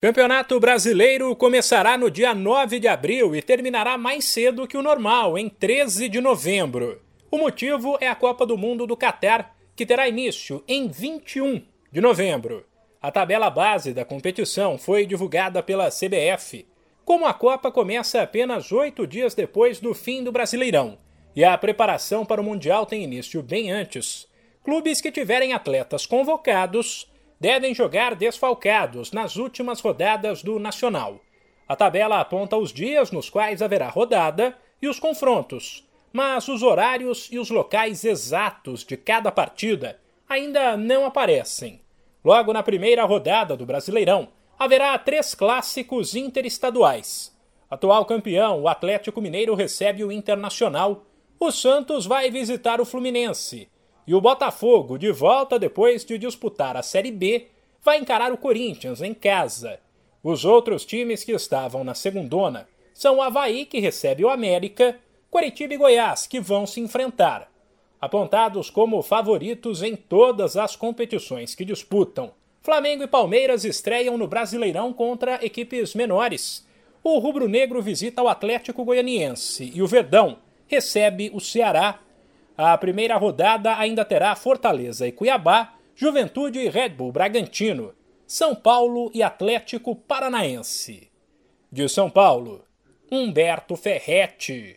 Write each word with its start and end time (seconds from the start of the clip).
Campeonato 0.00 0.60
Brasileiro 0.60 1.34
começará 1.34 1.98
no 1.98 2.08
dia 2.08 2.32
9 2.32 2.78
de 2.78 2.86
abril 2.86 3.34
e 3.34 3.42
terminará 3.42 3.98
mais 3.98 4.26
cedo 4.26 4.64
que 4.64 4.76
o 4.76 4.82
normal, 4.82 5.36
em 5.36 5.48
13 5.48 6.08
de 6.08 6.20
novembro. 6.20 7.02
O 7.28 7.36
motivo 7.36 7.98
é 8.00 8.06
a 8.06 8.14
Copa 8.14 8.46
do 8.46 8.56
Mundo 8.56 8.86
do 8.86 8.96
Catar, 8.96 9.56
que 9.74 9.84
terá 9.84 10.08
início 10.08 10.62
em 10.68 10.86
21 10.86 11.64
de 11.90 12.00
novembro. 12.00 12.64
A 13.02 13.10
tabela 13.10 13.50
base 13.50 13.92
da 13.92 14.04
competição 14.04 14.78
foi 14.78 15.04
divulgada 15.04 15.64
pela 15.64 15.90
CBF. 15.90 16.64
Como 17.04 17.26
a 17.26 17.34
Copa 17.34 17.72
começa 17.72 18.22
apenas 18.22 18.70
oito 18.70 19.04
dias 19.04 19.34
depois 19.34 19.80
do 19.80 19.92
fim 19.94 20.22
do 20.22 20.30
Brasileirão 20.30 20.96
e 21.34 21.42
a 21.42 21.58
preparação 21.58 22.24
para 22.24 22.40
o 22.40 22.44
Mundial 22.44 22.86
tem 22.86 23.02
início 23.02 23.42
bem 23.42 23.72
antes, 23.72 24.28
clubes 24.62 25.00
que 25.00 25.10
tiverem 25.10 25.54
atletas 25.54 26.06
convocados 26.06 27.10
devem 27.40 27.74
jogar 27.74 28.14
desfalcados 28.14 29.12
nas 29.12 29.36
últimas 29.36 29.80
rodadas 29.80 30.42
do 30.42 30.58
Nacional. 30.58 31.20
A 31.68 31.76
tabela 31.76 32.20
aponta 32.20 32.56
os 32.56 32.72
dias 32.72 33.10
nos 33.10 33.30
quais 33.30 33.62
haverá 33.62 33.88
rodada 33.88 34.56
e 34.80 34.88
os 34.88 34.98
confrontos, 34.98 35.86
mas 36.12 36.48
os 36.48 36.62
horários 36.62 37.28
e 37.30 37.38
os 37.38 37.50
locais 37.50 38.04
exatos 38.04 38.84
de 38.84 38.96
cada 38.96 39.30
partida 39.30 40.00
ainda 40.28 40.76
não 40.76 41.06
aparecem. 41.06 41.80
Logo 42.24 42.52
na 42.52 42.62
primeira 42.62 43.04
rodada 43.04 43.56
do 43.56 43.66
Brasileirão, 43.66 44.28
haverá 44.58 44.98
três 44.98 45.34
clássicos 45.34 46.16
interestaduais. 46.16 47.36
Atual 47.70 48.04
campeão, 48.04 48.62
o 48.62 48.68
Atlético 48.68 49.20
Mineiro 49.20 49.54
recebe 49.54 50.02
o 50.02 50.10
Internacional. 50.10 51.04
O 51.38 51.52
Santos 51.52 52.06
vai 52.06 52.30
visitar 52.30 52.80
o 52.80 52.84
Fluminense 52.84 53.68
e 54.08 54.14
o 54.14 54.22
Botafogo, 54.22 54.96
de 54.96 55.12
volta 55.12 55.58
depois 55.58 56.02
de 56.02 56.16
disputar 56.16 56.78
a 56.78 56.82
Série 56.82 57.12
B, 57.12 57.48
vai 57.84 57.98
encarar 57.98 58.32
o 58.32 58.38
Corinthians 58.38 59.02
em 59.02 59.12
casa. 59.12 59.78
Os 60.24 60.46
outros 60.46 60.86
times 60.86 61.22
que 61.22 61.32
estavam 61.32 61.84
na 61.84 61.94
segundona 61.94 62.66
são 62.94 63.18
o 63.18 63.22
Havaí, 63.22 63.66
que 63.66 63.80
recebe 63.80 64.24
o 64.24 64.30
América, 64.30 64.98
Curitiba 65.30 65.74
e 65.74 65.76
Goiás, 65.76 66.26
que 66.26 66.40
vão 66.40 66.66
se 66.66 66.80
enfrentar. 66.80 67.52
Apontados 68.00 68.70
como 68.70 69.02
favoritos 69.02 69.82
em 69.82 69.94
todas 69.94 70.56
as 70.56 70.74
competições 70.74 71.54
que 71.54 71.62
disputam, 71.62 72.32
Flamengo 72.62 73.02
e 73.02 73.06
Palmeiras 73.06 73.62
estreiam 73.66 74.16
no 74.16 74.26
Brasileirão 74.26 74.90
contra 74.90 75.44
equipes 75.44 75.94
menores. 75.94 76.66
O 77.04 77.18
Rubro 77.18 77.46
Negro 77.46 77.82
visita 77.82 78.22
o 78.22 78.28
Atlético 78.28 78.86
Goianiense 78.86 79.70
e 79.74 79.82
o 79.82 79.86
Verdão 79.86 80.38
recebe 80.66 81.30
o 81.34 81.40
Ceará 81.40 82.00
a 82.58 82.76
primeira 82.76 83.16
rodada 83.16 83.78
ainda 83.78 84.04
terá 84.04 84.34
Fortaleza 84.34 85.06
e 85.06 85.12
Cuiabá, 85.12 85.74
Juventude 85.94 86.58
e 86.58 86.68
Red 86.68 86.88
Bull 86.88 87.12
Bragantino, 87.12 87.94
São 88.26 88.52
Paulo 88.52 89.12
e 89.14 89.22
Atlético 89.22 89.94
Paranaense. 89.94 91.08
De 91.70 91.88
São 91.88 92.10
Paulo, 92.10 92.64
Humberto 93.12 93.76
Ferretti. 93.76 94.76